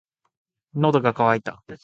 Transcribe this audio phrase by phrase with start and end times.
[0.73, 1.61] 喉が渇いた。